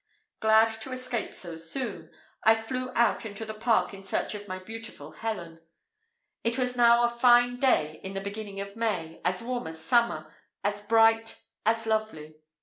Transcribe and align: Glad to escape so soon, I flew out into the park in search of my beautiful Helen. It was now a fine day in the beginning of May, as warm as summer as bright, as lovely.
Glad 0.39 0.69
to 0.81 0.91
escape 0.91 1.31
so 1.31 1.55
soon, 1.55 2.09
I 2.43 2.55
flew 2.55 2.89
out 2.95 3.23
into 3.23 3.45
the 3.45 3.53
park 3.53 3.93
in 3.93 4.03
search 4.03 4.33
of 4.33 4.47
my 4.47 4.57
beautiful 4.57 5.11
Helen. 5.11 5.59
It 6.43 6.57
was 6.57 6.75
now 6.75 7.03
a 7.03 7.07
fine 7.07 7.59
day 7.59 8.01
in 8.03 8.15
the 8.15 8.19
beginning 8.21 8.59
of 8.59 8.75
May, 8.75 9.21
as 9.23 9.43
warm 9.43 9.67
as 9.67 9.79
summer 9.79 10.33
as 10.63 10.81
bright, 10.81 11.39
as 11.67 11.85
lovely. 11.85 12.33